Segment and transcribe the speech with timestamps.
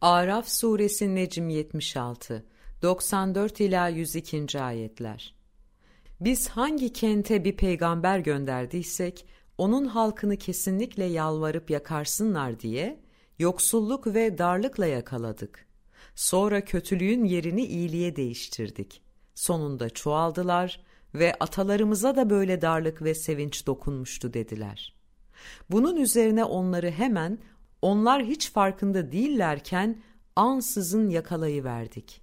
[0.00, 2.44] Araf suresi Necm 76
[2.82, 4.60] 94 ila 102.
[4.60, 5.34] ayetler.
[6.20, 9.26] Biz hangi kente bir peygamber gönderdiysek
[9.58, 13.00] onun halkını kesinlikle yalvarıp yakarsınlar diye
[13.38, 15.66] yoksulluk ve darlıkla yakaladık.
[16.14, 19.02] Sonra kötülüğün yerini iyiliğe değiştirdik.
[19.34, 20.80] Sonunda çoğaldılar
[21.14, 24.96] ve atalarımıza da böyle darlık ve sevinç dokunmuştu dediler.
[25.70, 27.38] Bunun üzerine onları hemen
[27.82, 30.02] onlar hiç farkında değillerken
[30.36, 32.20] ansızın yakalayıverdik.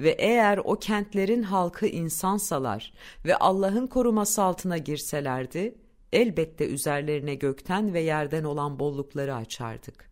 [0.00, 2.92] Ve eğer o kentlerin halkı insansalar
[3.24, 5.74] ve Allah'ın koruması altına girselerdi,
[6.12, 10.10] elbette üzerlerine gökten ve yerden olan bollukları açardık.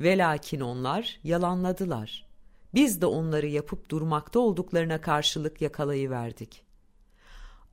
[0.00, 2.26] Ve lakin onlar yalanladılar.
[2.74, 6.64] Biz de onları yapıp durmakta olduklarına karşılık yakalayıverdik.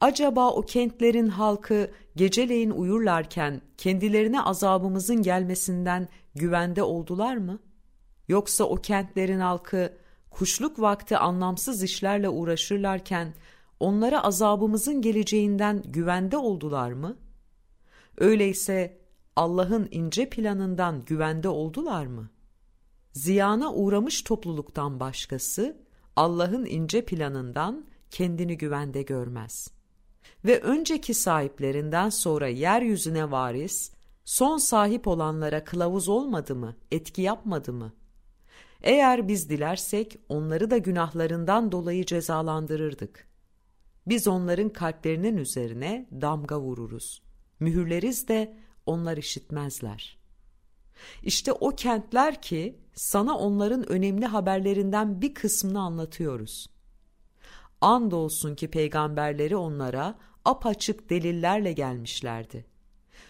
[0.02, 7.60] Acaba o kentlerin halkı geceleyin uyurlarken kendilerine azabımızın gelmesinden güvende oldular mı?
[8.28, 9.98] Yoksa o kentlerin halkı
[10.30, 13.34] kuşluk vakti anlamsız işlerle uğraşırlarken
[13.80, 17.18] onlara azabımızın geleceğinden güvende oldular mı?
[18.18, 18.98] Öyleyse
[19.36, 22.30] Allah'ın ince planından güvende oldular mı?
[23.14, 25.78] Ziyana uğramış topluluktan başkası
[26.16, 29.81] Allah'ın ince planından kendini güvende görmez.
[30.46, 33.92] Ve önceki sahiplerinden sonra yeryüzüne varis,
[34.26, 37.94] son sahip olanlara kılavuz olmadı mı, etki yapmadı mı?
[38.84, 43.28] Eğer biz dilersek onları da günahlarından dolayı cezalandırırdık.
[44.08, 47.22] Biz onların kalplerinin üzerine damga vururuz.
[47.60, 50.18] Mühürleriz de onlar işitmezler.
[51.24, 56.68] İşte o kentler ki sana onların önemli haberlerinden bir kısmını anlatıyoruz.
[57.82, 60.16] Andolsun ki peygamberleri onlara
[60.46, 62.66] apaçık delillerle gelmişlerdi.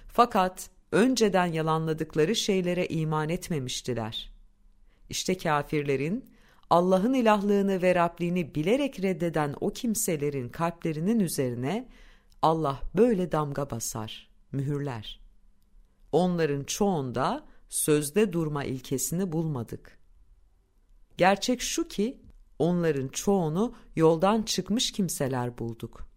[0.08, 4.32] Fakat önceden yalanladıkları şeylere iman etmemiştiler.
[5.10, 6.32] İşte kafirlerin
[6.70, 11.90] Allah'ın ilahlığını ve Rabliğini bilerek reddeden o kimselerin kalplerinin üzerine
[12.42, 15.20] Allah böyle damga basar, mühürler.
[16.12, 19.98] Onların çoğunda sözde durma ilkesini bulmadık.
[21.18, 22.21] Gerçek şu ki
[22.62, 26.11] onların çoğunu yoldan çıkmış kimseler bulduk.